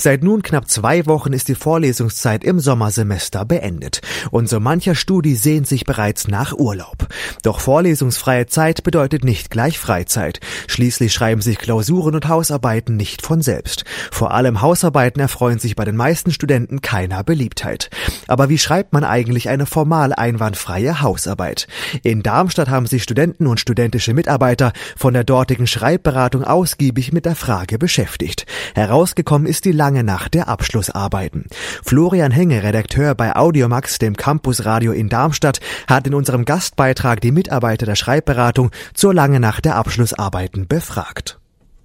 Seit 0.00 0.22
nun 0.22 0.42
knapp 0.42 0.70
zwei 0.70 1.06
Wochen 1.06 1.32
ist 1.32 1.48
die 1.48 1.56
Vorlesungszeit 1.56 2.44
im 2.44 2.60
Sommersemester 2.60 3.44
beendet 3.44 4.00
und 4.30 4.48
so 4.48 4.60
mancher 4.60 4.94
Studi 4.94 5.34
sehnt 5.34 5.66
sich 5.66 5.84
bereits 5.84 6.28
nach 6.28 6.52
Urlaub. 6.52 7.08
Doch 7.42 7.58
vorlesungsfreie 7.58 8.46
Zeit 8.46 8.84
bedeutet 8.84 9.24
nicht 9.24 9.50
gleich 9.50 9.76
Freizeit. 9.78 10.38
Schließlich 10.68 11.12
schreiben 11.12 11.40
sich 11.40 11.58
Klausuren 11.58 12.14
und 12.14 12.28
Hausarbeiten 12.28 12.96
nicht 12.96 13.22
von 13.22 13.42
selbst. 13.42 13.84
Vor 14.12 14.32
allem 14.32 14.60
Hausarbeiten 14.60 15.20
erfreuen 15.20 15.58
sich 15.58 15.74
bei 15.74 15.84
den 15.84 15.96
meisten 15.96 16.30
Studenten 16.30 16.80
keiner 16.80 17.24
Beliebtheit. 17.24 17.90
Aber 18.28 18.48
wie 18.48 18.58
schreibt 18.58 18.92
man 18.92 19.02
eigentlich 19.02 19.48
eine 19.48 19.66
formal 19.66 20.12
einwandfreie 20.12 21.00
Hausarbeit? 21.00 21.66
In 22.04 22.22
Darmstadt 22.22 22.68
haben 22.68 22.86
sich 22.86 23.02
Studenten 23.02 23.48
und 23.48 23.58
studentische 23.58 24.14
Mitarbeiter 24.14 24.72
von 24.96 25.12
der 25.12 25.24
dortigen 25.24 25.66
Schreibberatung 25.66 26.44
ausgiebig 26.44 27.12
mit 27.12 27.24
der 27.24 27.34
Frage 27.34 27.78
beschäftigt. 27.78 28.46
Herausgekommen 28.76 29.48
ist 29.48 29.64
die 29.64 29.72
lange 29.88 30.04
nach 30.04 30.28
der 30.28 30.48
Abschlussarbeiten. 30.48 31.46
Florian 31.82 32.30
Henge, 32.30 32.62
Redakteur 32.62 33.14
bei 33.14 33.34
Audiomax, 33.34 33.98
dem 33.98 34.18
Campusradio 34.18 34.92
in 34.92 35.08
Darmstadt, 35.08 35.60
hat 35.86 36.06
in 36.06 36.12
unserem 36.12 36.44
Gastbeitrag 36.44 37.22
die 37.22 37.32
Mitarbeiter 37.32 37.86
der 37.86 37.96
Schreibberatung 37.96 38.70
zur 38.92 39.14
lange 39.14 39.40
nach 39.40 39.62
der 39.62 39.76
Abschlussarbeiten 39.76 40.68
befragt. 40.68 41.37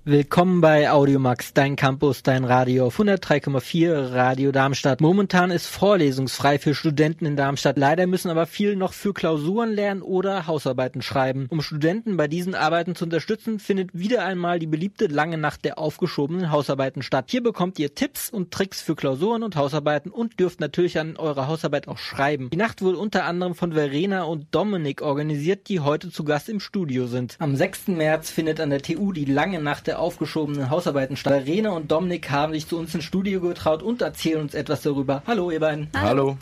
Willkommen 0.05 0.59
bei 0.59 0.91
Audiomax, 0.91 1.53
dein 1.53 1.77
Campus, 1.77 2.23
dein 2.23 2.44
Radio 2.44 2.88
auf 2.88 2.99
103,4 2.99 4.11
Radio 4.11 4.52
Darmstadt. 4.52 4.99
Momentan 4.99 5.49
ist 5.49 5.67
vorlesungsfrei 5.67 6.59
für 6.59 6.75
Studenten 6.75 7.25
in 7.25 7.38
Darmstadt. 7.38 7.77
Leider 7.77 8.05
müssen 8.05 8.30
aber 8.30 8.45
viele 8.45 8.75
noch 8.75 8.91
für 8.91 9.13
Klausuren 9.13 9.71
lernen 9.71 10.02
oder 10.02 10.45
Hausarbeiten 10.45 11.02
schreiben. 11.02 11.47
Um 11.49 11.61
Studenten 11.61 12.17
bei 12.17 12.27
diesen 12.27 12.53
Arbeiten 12.53 12.95
zu 12.95 13.05
unterstützen, 13.05 13.59
findet 13.59 13.97
wieder 13.97 14.25
einmal 14.25 14.59
die 14.59 14.67
beliebte 14.67 15.08
lange 15.08 15.38
Nacht 15.38 15.63
der 15.63 15.80
aufgeschobenen 15.80 16.52
Hausarbeiten 16.52 17.02
statt. 17.02 17.27
Hier 17.30 17.41
bekommt 17.41 17.80
ihr 17.80 17.95
Tipps 17.95 18.30
und 18.30 18.52
Tricks 18.52 18.81
für 18.81 18.97
Klausuren 18.97 19.41
und 19.41 19.55
Hausarbeiten 19.55 20.11
und 20.11 20.38
dürft 20.38 20.59
natürlich 20.59 20.99
an 20.99 21.16
eurer 21.16 21.47
Hausarbeit 21.47 21.88
auch 21.88 21.97
schreiben. 21.97 22.50
Die 22.50 22.58
Nacht 22.58 22.81
wurde 22.81 22.97
unter 22.97 23.23
anderem 23.23 23.56
von 23.56 23.72
Verena 23.72 24.23
und 24.23 24.53
Dominik 24.53 25.02
organisiert, 25.02 25.69
die 25.69 25.80
heute 25.80 26.11
zu 26.11 26.25
Gast 26.25 26.50
im 26.50 26.59
Studio 26.59 27.08
sind. 27.08 27.38
Am 27.39 27.56
6. 27.56 27.88
März 27.88 28.31
findet 28.31 28.59
an 28.59 28.69
der 28.69 28.81
TU 28.81 29.13
die 29.13 29.23
lange 29.23 29.61
Nacht 29.61 29.88
der 29.88 29.92
der 29.94 29.99
aufgeschobenen 29.99 30.72
Hausarbeiten 30.72 31.16
statt. 31.16 31.44
Rene 31.45 31.72
und 31.72 31.91
Dominik 31.91 32.31
haben 32.31 32.53
sich 32.53 32.67
zu 32.67 32.80
uns 32.80 32.95
ins 32.95 33.03
Studio 33.03 33.39
getraut 33.41 33.83
und 33.83 34.02
erzählen 34.02 34.41
uns 34.41 34.55
etwas 34.55 34.81
darüber. 34.81 35.22
Hallo, 35.27 35.52
ihr 35.52 35.59
beiden. 35.59 35.88
Hallo. 35.95 36.35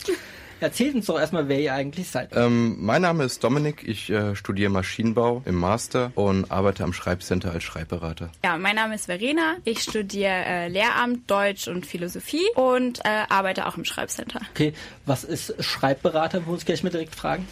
Erzählt 0.60 0.94
uns 0.94 1.06
doch 1.06 1.18
erstmal, 1.18 1.48
wer 1.48 1.60
ihr 1.60 1.74
eigentlich 1.74 2.08
seid. 2.08 2.30
Ähm, 2.34 2.76
mein 2.80 3.02
Name 3.02 3.24
ist 3.24 3.44
Dominik. 3.44 3.82
Ich 3.86 4.08
äh, 4.08 4.34
studiere 4.36 4.70
Maschinenbau 4.70 5.42
im 5.44 5.56
Master 5.56 6.12
und 6.14 6.50
arbeite 6.50 6.84
am 6.84 6.94
Schreibcenter 6.94 7.50
als 7.50 7.64
Schreibberater. 7.64 8.30
Ja, 8.42 8.56
mein 8.56 8.76
Name 8.76 8.94
ist 8.94 9.06
Verena. 9.06 9.56
Ich 9.64 9.82
studiere 9.82 10.30
äh, 10.46 10.68
Lehramt, 10.68 11.30
Deutsch 11.30 11.68
und 11.68 11.84
Philosophie 11.84 12.46
und 12.54 13.00
äh, 13.00 13.24
arbeite 13.28 13.66
auch 13.66 13.76
im 13.76 13.84
Schreibcenter. 13.84 14.40
Okay, 14.54 14.72
was 15.04 15.24
ist 15.24 15.62
Schreibberater? 15.62 16.46
Wo 16.46 16.52
uns 16.52 16.64
gleich 16.64 16.82
mal 16.82 16.90
direkt 16.90 17.16
fragen. 17.16 17.46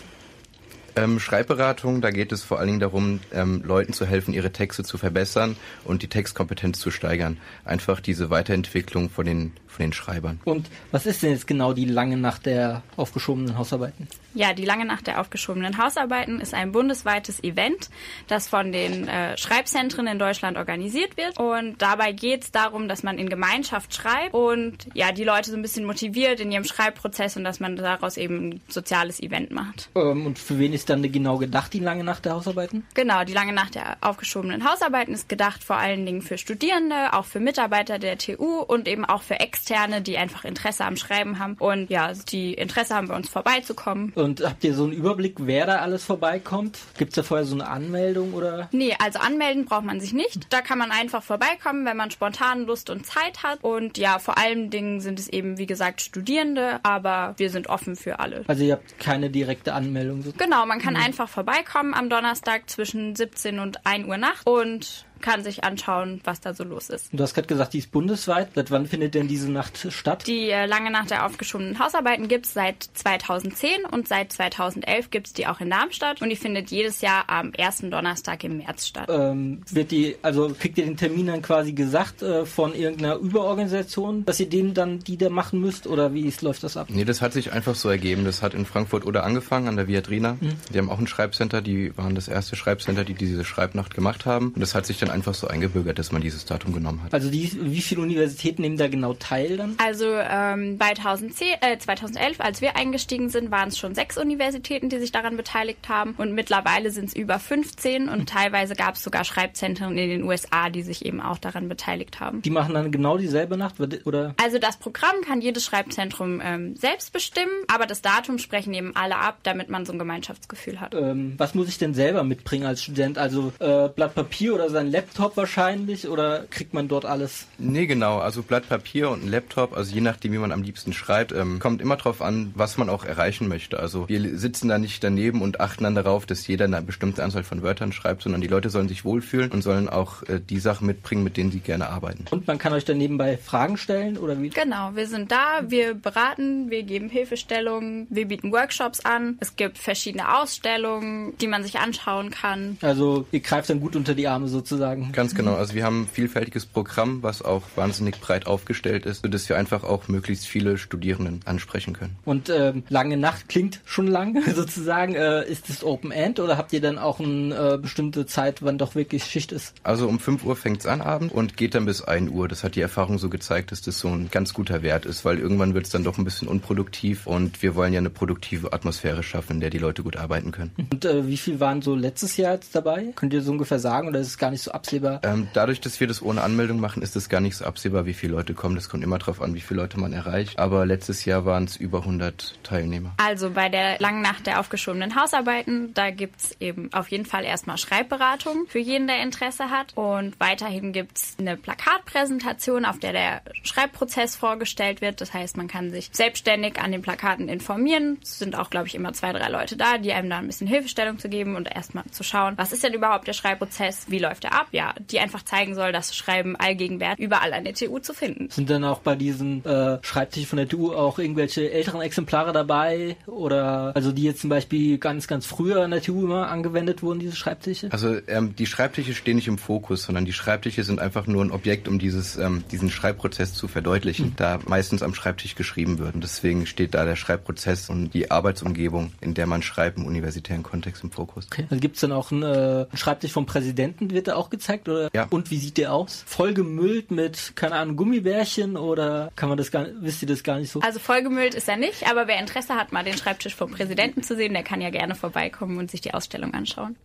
Ähm, 0.96 1.20
Schreibberatung, 1.20 2.00
da 2.00 2.10
geht 2.10 2.32
es 2.32 2.42
vor 2.42 2.58
allen 2.58 2.68
Dingen 2.68 2.80
darum, 2.80 3.20
ähm, 3.32 3.62
Leuten 3.64 3.92
zu 3.92 4.06
helfen, 4.06 4.34
ihre 4.34 4.52
Texte 4.52 4.84
zu 4.84 4.98
verbessern 4.98 5.56
und 5.84 6.02
die 6.02 6.08
Textkompetenz 6.08 6.78
zu 6.78 6.90
steigern. 6.90 7.38
Einfach 7.64 8.00
diese 8.00 8.30
Weiterentwicklung 8.30 9.10
von 9.10 9.26
den, 9.26 9.52
von 9.66 9.84
den 9.84 9.92
Schreibern. 9.92 10.40
Und 10.44 10.68
was 10.90 11.06
ist 11.06 11.22
denn 11.22 11.30
jetzt 11.30 11.46
genau 11.46 11.72
die 11.72 11.84
lange 11.84 12.16
Nacht 12.16 12.46
der 12.46 12.82
aufgeschobenen 12.96 13.56
Hausarbeiten? 13.56 14.08
Ja, 14.32 14.52
die 14.52 14.64
lange 14.64 14.84
Nacht 14.84 15.08
der 15.08 15.20
aufgeschobenen 15.20 15.76
Hausarbeiten 15.76 16.40
ist 16.40 16.54
ein 16.54 16.70
bundesweites 16.70 17.42
Event, 17.42 17.90
das 18.28 18.48
von 18.48 18.70
den 18.70 19.08
äh, 19.08 19.36
Schreibzentren 19.36 20.06
in 20.06 20.20
Deutschland 20.20 20.56
organisiert 20.56 21.16
wird. 21.16 21.38
Und 21.38 21.82
dabei 21.82 22.12
geht 22.12 22.44
es 22.44 22.52
darum, 22.52 22.88
dass 22.88 23.02
man 23.02 23.18
in 23.18 23.28
Gemeinschaft 23.28 23.92
schreibt 23.92 24.32
und 24.32 24.86
ja, 24.94 25.10
die 25.10 25.24
Leute 25.24 25.50
so 25.50 25.56
ein 25.56 25.62
bisschen 25.62 25.84
motiviert 25.84 26.38
in 26.38 26.52
ihrem 26.52 26.64
Schreibprozess 26.64 27.36
und 27.36 27.44
dass 27.44 27.58
man 27.58 27.74
daraus 27.74 28.16
eben 28.16 28.50
ein 28.50 28.60
soziales 28.68 29.20
Event 29.20 29.50
macht. 29.50 29.90
Ähm, 29.96 30.26
und 30.26 30.38
für 30.38 30.58
wen 30.58 30.72
ist 30.72 30.79
dann 30.88 31.02
genau 31.10 31.38
gedacht, 31.38 31.72
die 31.72 31.80
lange 31.80 32.04
Nacht 32.04 32.24
der 32.24 32.34
Hausarbeiten? 32.34 32.86
Genau, 32.94 33.24
die 33.24 33.32
lange 33.32 33.52
Nacht 33.52 33.74
der 33.74 33.96
aufgeschobenen 34.00 34.68
Hausarbeiten 34.68 35.14
ist 35.14 35.28
gedacht 35.28 35.64
vor 35.64 35.76
allen 35.76 36.06
Dingen 36.06 36.22
für 36.22 36.38
Studierende, 36.38 37.12
auch 37.12 37.24
für 37.24 37.40
Mitarbeiter 37.40 37.98
der 37.98 38.18
TU 38.18 38.60
und 38.60 38.88
eben 38.88 39.04
auch 39.04 39.22
für 39.22 39.40
Externe, 39.40 40.02
die 40.02 40.16
einfach 40.16 40.44
Interesse 40.44 40.84
am 40.84 40.96
Schreiben 40.96 41.38
haben 41.38 41.54
und 41.58 41.90
ja, 41.90 42.12
die 42.12 42.54
Interesse 42.54 42.94
haben, 42.94 43.08
bei 43.08 43.16
uns 43.16 43.28
vorbeizukommen. 43.28 44.12
Und 44.14 44.42
habt 44.42 44.62
ihr 44.64 44.74
so 44.74 44.84
einen 44.84 44.92
Überblick, 44.92 45.36
wer 45.38 45.66
da 45.66 45.76
alles 45.76 46.04
vorbeikommt? 46.04 46.78
Gibt 46.98 47.10
es 47.10 47.16
da 47.16 47.22
vorher 47.22 47.46
so 47.46 47.54
eine 47.54 47.68
Anmeldung 47.68 48.34
oder? 48.34 48.68
Nee, 48.72 48.96
also 48.98 49.18
anmelden 49.18 49.64
braucht 49.64 49.84
man 49.84 50.00
sich 50.00 50.12
nicht. 50.12 50.52
Da 50.52 50.60
kann 50.60 50.78
man 50.78 50.90
einfach 50.90 51.22
vorbeikommen, 51.22 51.84
wenn 51.86 51.96
man 51.96 52.10
spontan 52.10 52.66
Lust 52.66 52.90
und 52.90 53.06
Zeit 53.06 53.42
hat. 53.42 53.62
Und 53.62 53.98
ja, 53.98 54.18
vor 54.18 54.38
allen 54.38 54.70
Dingen 54.70 55.00
sind 55.00 55.18
es 55.18 55.28
eben, 55.28 55.58
wie 55.58 55.66
gesagt, 55.66 56.00
Studierende, 56.00 56.80
aber 56.82 57.34
wir 57.36 57.50
sind 57.50 57.68
offen 57.68 57.96
für 57.96 58.20
alle. 58.20 58.44
Also 58.46 58.64
ihr 58.64 58.74
habt 58.74 58.98
keine 58.98 59.30
direkte 59.30 59.74
Anmeldung? 59.74 60.24
Genau, 60.36 60.66
man 60.70 60.78
kann 60.78 60.94
mhm. 60.94 61.02
einfach 61.02 61.28
vorbeikommen 61.28 61.94
am 61.94 62.08
Donnerstag 62.08 62.70
zwischen 62.70 63.16
17 63.16 63.58
und 63.58 63.84
1 63.84 64.06
Uhr 64.06 64.16
Nacht 64.18 64.46
und 64.46 65.04
kann 65.20 65.42
sich 65.42 65.64
anschauen, 65.64 66.20
was 66.24 66.40
da 66.40 66.54
so 66.54 66.64
los 66.64 66.90
ist. 66.90 67.08
Du 67.12 67.22
hast 67.22 67.34
gerade 67.34 67.48
gesagt, 67.48 67.72
die 67.72 67.78
ist 67.78 67.90
bundesweit. 67.90 68.50
Seit 68.54 68.70
wann 68.70 68.86
findet 68.86 69.14
denn 69.14 69.28
diese 69.28 69.50
Nacht 69.50 69.86
statt? 69.90 70.26
Die 70.26 70.50
äh, 70.50 70.66
lange 70.66 70.90
Nacht 70.90 71.10
der 71.10 71.26
aufgeschobenen 71.26 71.78
Hausarbeiten 71.78 72.28
gibt 72.28 72.46
es 72.46 72.54
seit 72.54 72.82
2010 72.94 73.84
und 73.90 74.08
seit 74.08 74.32
2011 74.32 75.10
gibt 75.10 75.26
es 75.28 75.32
die 75.32 75.46
auch 75.46 75.60
in 75.60 75.70
Darmstadt 75.70 76.22
und 76.22 76.30
die 76.30 76.36
findet 76.36 76.70
jedes 76.70 77.00
Jahr 77.00 77.24
am 77.28 77.52
ersten 77.52 77.90
Donnerstag 77.90 78.44
im 78.44 78.58
März 78.58 78.86
statt. 78.86 79.08
Ähm, 79.10 79.62
wird 79.70 79.90
die, 79.90 80.16
also 80.22 80.54
kriegt 80.58 80.78
ihr 80.78 80.84
den 80.84 80.96
Termin 80.96 81.26
dann 81.26 81.42
quasi 81.42 81.72
gesagt 81.72 82.22
äh, 82.22 82.46
von 82.46 82.74
irgendeiner 82.74 83.16
Überorganisation, 83.16 84.24
dass 84.24 84.40
ihr 84.40 84.48
den 84.48 84.74
dann 84.74 85.00
die 85.00 85.16
da 85.16 85.28
machen 85.28 85.60
müsst 85.60 85.86
oder 85.86 86.14
wie 86.14 86.32
läuft 86.40 86.62
das 86.62 86.76
ab? 86.76 86.88
Nee, 86.90 87.04
das 87.04 87.20
hat 87.20 87.32
sich 87.32 87.52
einfach 87.52 87.74
so 87.74 87.88
ergeben. 87.88 88.24
Das 88.24 88.42
hat 88.42 88.54
in 88.54 88.64
Frankfurt 88.64 89.04
oder 89.04 89.24
angefangen 89.24 89.68
an 89.68 89.76
der 89.76 89.88
Viadrina. 89.88 90.34
Mhm. 90.40 90.52
Die 90.72 90.78
haben 90.78 90.90
auch 90.90 90.98
ein 90.98 91.06
Schreibcenter, 91.06 91.60
die 91.60 91.96
waren 91.96 92.14
das 92.14 92.28
erste 92.28 92.56
Schreibcenter, 92.56 93.04
die 93.04 93.14
diese 93.14 93.44
Schreibnacht 93.44 93.94
gemacht 93.94 94.26
haben 94.26 94.52
und 94.54 94.60
das 94.60 94.74
hat 94.74 94.86
sich 94.86 94.98
dann 94.98 95.09
einfach 95.10 95.34
so 95.34 95.48
eingebürgert, 95.48 95.98
dass 95.98 96.12
man 96.12 96.22
dieses 96.22 96.44
Datum 96.44 96.72
genommen 96.72 97.02
hat. 97.02 97.14
Also 97.14 97.30
die, 97.30 97.50
wie 97.60 97.80
viele 97.80 98.02
Universitäten 98.02 98.62
nehmen 98.62 98.76
da 98.76 98.88
genau 98.88 99.14
teil 99.14 99.56
dann? 99.56 99.74
Also 99.78 100.06
ähm, 100.14 100.78
bei 100.78 100.94
2010, 100.94 101.48
äh, 101.60 101.78
2011, 101.78 102.40
als 102.40 102.60
wir 102.60 102.76
eingestiegen 102.76 103.28
sind, 103.28 103.50
waren 103.50 103.68
es 103.68 103.78
schon 103.78 103.94
sechs 103.94 104.16
Universitäten, 104.16 104.88
die 104.88 104.98
sich 104.98 105.12
daran 105.12 105.36
beteiligt 105.36 105.88
haben 105.88 106.14
und 106.18 106.32
mittlerweile 106.32 106.90
sind 106.90 107.08
es 107.08 107.16
über 107.16 107.38
15 107.38 108.08
und 108.08 108.28
teilweise 108.28 108.74
gab 108.74 108.94
es 108.94 109.02
sogar 109.02 109.24
Schreibzentren 109.24 109.96
in 109.96 110.10
den 110.10 110.24
USA, 110.24 110.70
die 110.70 110.82
sich 110.82 111.04
eben 111.04 111.20
auch 111.20 111.38
daran 111.38 111.68
beteiligt 111.68 112.20
haben. 112.20 112.42
Die 112.42 112.50
machen 112.50 112.74
dann 112.74 112.90
genau 112.90 113.18
dieselbe 113.18 113.56
Nacht 113.56 113.80
oder? 114.04 114.34
Also 114.42 114.58
das 114.58 114.76
Programm 114.76 115.16
kann 115.26 115.40
jedes 115.40 115.64
Schreibzentrum 115.64 116.40
ähm, 116.42 116.76
selbst 116.76 117.12
bestimmen, 117.12 117.52
aber 117.68 117.86
das 117.86 118.02
Datum 118.02 118.38
sprechen 118.38 118.74
eben 118.74 118.94
alle 118.94 119.16
ab, 119.16 119.38
damit 119.42 119.68
man 119.68 119.84
so 119.84 119.92
ein 119.92 119.98
Gemeinschaftsgefühl 119.98 120.80
hat. 120.80 120.94
Ähm, 120.94 121.34
was 121.36 121.54
muss 121.54 121.68
ich 121.68 121.78
denn 121.78 121.94
selber 121.94 122.24
mitbringen 122.24 122.66
als 122.66 122.82
Student? 122.82 123.18
Also 123.18 123.52
äh, 123.58 123.88
Blatt 123.88 124.14
Papier 124.14 124.54
oder 124.54 124.70
sein 124.70 124.90
Laptop 124.90 124.99
wahrscheinlich 125.36 126.08
oder 126.08 126.44
kriegt 126.50 126.74
man 126.74 126.88
dort 126.88 127.04
alles? 127.04 127.46
Nee, 127.58 127.86
genau. 127.86 128.18
Also 128.18 128.42
Blatt 128.42 128.68
Papier 128.68 129.10
und 129.10 129.24
ein 129.24 129.28
Laptop, 129.28 129.76
also 129.76 129.94
je 129.94 130.00
nachdem, 130.00 130.32
wie 130.32 130.38
man 130.38 130.52
am 130.52 130.62
liebsten 130.62 130.92
schreibt, 130.92 131.32
ähm, 131.32 131.58
kommt 131.58 131.80
immer 131.80 131.96
drauf 131.96 132.22
an, 132.22 132.52
was 132.54 132.78
man 132.78 132.88
auch 132.88 133.04
erreichen 133.04 133.48
möchte. 133.48 133.78
Also 133.78 134.08
wir 134.08 134.38
sitzen 134.38 134.68
da 134.68 134.78
nicht 134.78 135.02
daneben 135.02 135.42
und 135.42 135.60
achten 135.60 135.84
dann 135.84 135.94
darauf, 135.94 136.26
dass 136.26 136.46
jeder 136.46 136.64
eine 136.64 136.82
bestimmte 136.82 137.22
Anzahl 137.22 137.44
von 137.44 137.62
Wörtern 137.62 137.92
schreibt, 137.92 138.22
sondern 138.22 138.40
die 138.40 138.48
Leute 138.48 138.70
sollen 138.70 138.88
sich 138.88 139.04
wohlfühlen 139.04 139.50
und 139.50 139.62
sollen 139.62 139.88
auch 139.88 140.22
äh, 140.24 140.40
die 140.40 140.58
Sachen 140.58 140.86
mitbringen, 140.86 141.24
mit 141.24 141.36
denen 141.36 141.50
sie 141.50 141.60
gerne 141.60 141.88
arbeiten. 141.88 142.24
Und 142.30 142.46
man 142.46 142.58
kann 142.58 142.72
euch 142.72 142.84
dann 142.84 142.98
nebenbei 142.98 143.36
Fragen 143.36 143.76
stellen 143.76 144.18
oder 144.18 144.40
wie? 144.40 144.50
Genau, 144.50 144.90
wir 144.94 145.06
sind 145.06 145.32
da, 145.32 145.60
wir 145.68 145.94
beraten, 145.94 146.70
wir 146.70 146.82
geben 146.82 147.08
Hilfestellungen, 147.08 148.06
wir 148.10 148.26
bieten 148.26 148.52
Workshops 148.52 149.00
an. 149.04 149.36
Es 149.40 149.56
gibt 149.56 149.78
verschiedene 149.78 150.38
Ausstellungen, 150.38 151.36
die 151.38 151.46
man 151.46 151.62
sich 151.62 151.78
anschauen 151.78 152.30
kann. 152.30 152.78
Also 152.82 153.26
ihr 153.32 153.40
greift 153.40 153.70
dann 153.70 153.80
gut 153.80 153.96
unter 153.96 154.14
die 154.14 154.28
Arme 154.28 154.48
sozusagen. 154.48 154.89
Ganz 155.12 155.34
genau. 155.34 155.54
Also 155.54 155.74
wir 155.74 155.84
haben 155.84 156.02
ein 156.02 156.08
vielfältiges 156.08 156.66
Programm, 156.66 157.22
was 157.22 157.42
auch 157.42 157.62
wahnsinnig 157.76 158.20
breit 158.20 158.46
aufgestellt 158.46 159.06
ist, 159.06 159.22
sodass 159.22 159.48
wir 159.48 159.56
einfach 159.56 159.84
auch 159.84 160.08
möglichst 160.08 160.46
viele 160.46 160.78
Studierenden 160.78 161.40
ansprechen 161.44 161.92
können. 161.92 162.16
Und 162.24 162.50
ähm, 162.50 162.84
lange 162.88 163.16
Nacht 163.16 163.48
klingt 163.48 163.80
schon 163.84 164.06
lang 164.06 164.42
sozusagen. 164.54 165.14
Äh, 165.14 165.48
ist 165.48 165.68
es 165.70 165.84
Open 165.84 166.10
End 166.10 166.40
oder 166.40 166.56
habt 166.56 166.72
ihr 166.72 166.80
dann 166.80 166.98
auch 166.98 167.20
eine 167.20 167.74
äh, 167.74 167.78
bestimmte 167.78 168.26
Zeit, 168.26 168.62
wann 168.62 168.78
doch 168.78 168.94
wirklich 168.94 169.24
Schicht 169.24 169.52
ist? 169.52 169.74
Also 169.82 170.08
um 170.08 170.18
5 170.18 170.44
Uhr 170.44 170.56
fängt 170.56 170.80
es 170.80 170.86
an 170.86 171.00
Abend 171.00 171.32
und 171.32 171.56
geht 171.56 171.74
dann 171.74 171.86
bis 171.86 172.02
1 172.02 172.30
Uhr. 172.30 172.48
Das 172.48 172.64
hat 172.64 172.76
die 172.76 172.80
Erfahrung 172.80 173.18
so 173.18 173.28
gezeigt, 173.28 173.72
dass 173.72 173.82
das 173.82 173.98
so 173.98 174.08
ein 174.08 174.30
ganz 174.30 174.54
guter 174.54 174.82
Wert 174.82 175.06
ist, 175.06 175.24
weil 175.24 175.38
irgendwann 175.38 175.74
wird 175.74 175.86
es 175.86 175.92
dann 175.92 176.04
doch 176.04 176.18
ein 176.18 176.24
bisschen 176.24 176.48
unproduktiv 176.48 177.26
und 177.26 177.62
wir 177.62 177.74
wollen 177.74 177.92
ja 177.92 177.98
eine 177.98 178.10
produktive 178.10 178.72
Atmosphäre 178.72 179.22
schaffen, 179.22 179.54
in 179.54 179.60
der 179.60 179.70
die 179.70 179.78
Leute 179.78 180.02
gut 180.02 180.16
arbeiten 180.16 180.52
können. 180.52 180.72
Und 180.90 181.04
äh, 181.04 181.26
wie 181.26 181.36
viel 181.36 181.60
waren 181.60 181.82
so 181.82 181.94
letztes 181.94 182.36
Jahr 182.36 182.54
jetzt 182.54 182.74
dabei? 182.74 183.12
Könnt 183.16 183.32
ihr 183.32 183.42
so 183.42 183.52
ungefähr 183.52 183.78
sagen 183.78 184.08
oder 184.08 184.20
ist 184.20 184.28
es 184.28 184.38
gar 184.38 184.50
nicht 184.50 184.62
so 184.62 184.72
absehbar? 184.80 185.20
Ähm, 185.22 185.48
dadurch, 185.52 185.80
dass 185.80 186.00
wir 186.00 186.06
das 186.06 186.22
ohne 186.22 186.42
Anmeldung 186.42 186.80
machen, 186.80 187.02
ist 187.02 187.16
es 187.16 187.28
gar 187.28 187.40
nicht 187.40 187.56
so 187.56 187.64
absehbar, 187.64 188.06
wie 188.06 188.14
viele 188.14 188.32
Leute 188.32 188.54
kommen. 188.54 188.74
Das 188.74 188.88
kommt 188.88 189.04
immer 189.04 189.18
darauf 189.18 189.40
an, 189.40 189.54
wie 189.54 189.60
viele 189.60 189.80
Leute 189.82 190.00
man 190.00 190.12
erreicht. 190.12 190.58
Aber 190.58 190.86
letztes 190.86 191.24
Jahr 191.24 191.44
waren 191.44 191.64
es 191.64 191.76
über 191.76 191.98
100 191.98 192.58
Teilnehmer. 192.62 193.12
Also 193.18 193.50
bei 193.50 193.68
der 193.68 193.98
langen 193.98 194.22
Nacht 194.22 194.46
der 194.46 194.60
aufgeschobenen 194.60 195.20
Hausarbeiten, 195.20 195.92
da 195.94 196.10
gibt's 196.10 196.56
eben 196.60 196.92
auf 196.92 197.08
jeden 197.08 197.26
Fall 197.26 197.44
erstmal 197.44 197.78
Schreibberatung 197.78 198.66
für 198.68 198.78
jeden, 198.78 199.06
der 199.06 199.22
Interesse 199.22 199.70
hat. 199.70 199.96
Und 199.96 200.38
weiterhin 200.40 200.92
gibt's 200.92 201.36
eine 201.38 201.56
Plakatpräsentation, 201.56 202.84
auf 202.84 202.98
der 202.98 203.12
der 203.12 203.42
Schreibprozess 203.62 204.36
vorgestellt 204.36 205.00
wird. 205.00 205.20
Das 205.20 205.34
heißt, 205.34 205.56
man 205.56 205.68
kann 205.68 205.90
sich 205.90 206.08
selbstständig 206.12 206.80
an 206.80 206.92
den 206.92 207.02
Plakaten 207.02 207.48
informieren. 207.48 208.18
Es 208.22 208.38
sind 208.38 208.56
auch, 208.56 208.70
glaube 208.70 208.86
ich, 208.86 208.94
immer 208.94 209.12
zwei, 209.12 209.32
drei 209.32 209.48
Leute 209.48 209.76
da, 209.76 209.98
die 209.98 210.12
einem 210.12 210.30
da 210.30 210.38
ein 210.38 210.46
bisschen 210.46 210.66
Hilfestellung 210.66 211.18
zu 211.18 211.28
geben 211.28 211.56
und 211.56 211.74
erstmal 211.74 212.04
zu 212.10 212.22
schauen, 212.22 212.54
was 212.56 212.72
ist 212.72 212.82
denn 212.82 212.94
überhaupt 212.94 213.26
der 213.26 213.32
Schreibprozess, 213.32 214.06
wie 214.08 214.18
läuft 214.18 214.44
er 214.44 214.52
ab? 214.52 214.59
Ja, 214.72 214.94
die 214.98 215.20
einfach 215.20 215.42
zeigen 215.42 215.74
soll, 215.74 215.92
dass 215.92 216.14
Schreiben 216.14 216.56
allgegenwärtig 216.56 217.24
überall 217.24 217.52
an 217.52 217.64
der 217.64 217.74
TU 217.74 217.98
zu 217.98 218.14
finden. 218.14 218.48
Sind 218.50 218.70
dann 218.70 218.84
auch 218.84 219.00
bei 219.00 219.14
diesen 219.14 219.64
äh, 219.64 219.98
Schreibtischen 220.02 220.46
von 220.46 220.56
der 220.58 220.68
TU 220.68 220.92
auch 220.92 221.18
irgendwelche 221.18 221.70
älteren 221.70 222.00
Exemplare 222.00 222.52
dabei? 222.52 223.16
Oder 223.26 223.92
also 223.94 224.12
die 224.12 224.22
jetzt 224.22 224.40
zum 224.40 224.50
Beispiel 224.50 224.98
ganz, 224.98 225.26
ganz 225.26 225.46
früher 225.46 225.82
an 225.82 225.90
der 225.90 226.02
TU 226.02 226.24
immer 226.24 226.48
angewendet 226.48 227.02
wurden, 227.02 227.20
diese 227.20 227.36
Schreibtische? 227.36 227.88
Also 227.92 228.16
ähm, 228.28 228.54
die 228.56 228.66
Schreibtische 228.66 229.14
stehen 229.14 229.36
nicht 229.36 229.48
im 229.48 229.58
Fokus, 229.58 230.04
sondern 230.04 230.24
die 230.24 230.32
Schreibtische 230.32 230.84
sind 230.84 231.00
einfach 231.00 231.26
nur 231.26 231.44
ein 231.44 231.50
Objekt, 231.50 231.88
um 231.88 231.98
dieses, 231.98 232.36
ähm, 232.36 232.64
diesen 232.70 232.90
Schreibprozess 232.90 233.54
zu 233.54 233.68
verdeutlichen, 233.68 234.26
mhm. 234.26 234.36
da 234.36 234.58
meistens 234.66 235.02
am 235.02 235.14
Schreibtisch 235.14 235.54
geschrieben 235.54 235.98
wird. 235.98 236.14
Und 236.14 236.22
deswegen 236.22 236.66
steht 236.66 236.94
da 236.94 237.04
der 237.04 237.16
Schreibprozess 237.16 237.88
und 237.90 238.12
die 238.14 238.30
Arbeitsumgebung, 238.30 239.12
in 239.20 239.34
der 239.34 239.46
man 239.46 239.62
schreibt, 239.62 239.98
im 239.98 240.06
universitären 240.06 240.62
Kontext 240.62 241.04
im 241.04 241.10
Fokus. 241.10 241.46
Okay. 241.50 241.66
Also 241.70 241.80
gibt 241.80 241.96
es 241.96 242.00
dann 242.00 242.12
auch 242.12 242.30
einen, 242.30 242.42
äh, 242.42 242.86
Schreibtisch 242.94 243.32
vom 243.32 243.46
Präsidenten, 243.46 244.10
wird 244.10 244.28
da 244.28 244.36
auch 244.50 244.58
gezeigt? 244.60 244.88
Oder? 244.88 245.08
Ja. 245.14 245.26
Und 245.30 245.50
wie 245.50 245.58
sieht 245.58 245.78
der 245.78 245.92
aus? 245.92 246.24
Vollgemüllt 246.26 247.10
mit, 247.10 247.52
keine 247.54 247.76
Ahnung, 247.76 247.96
Gummibärchen 247.96 248.76
oder 248.76 249.30
kann 249.36 249.48
man 249.48 249.56
das 249.56 249.70
gar 249.70 249.86
wisst 250.00 250.22
ihr 250.22 250.28
das 250.28 250.42
gar 250.42 250.58
nicht 250.58 250.70
so? 250.70 250.80
Also 250.80 250.98
vollgemüllt 250.98 251.54
ist 251.54 251.68
er 251.68 251.76
nicht, 251.76 252.08
aber 252.10 252.26
wer 252.26 252.38
Interesse 252.38 252.74
hat, 252.74 252.92
mal 252.92 253.04
den 253.04 253.16
Schreibtisch 253.16 253.54
vom 253.54 253.70
Präsidenten 253.70 254.22
zu 254.22 254.36
sehen, 254.36 254.52
der 254.52 254.62
kann 254.62 254.80
ja 254.80 254.90
gerne 254.90 255.14
vorbeikommen 255.14 255.78
und 255.78 255.90
sich 255.90 256.00
die 256.00 256.14
Ausstellung 256.14 256.52
anschauen. 256.54 256.96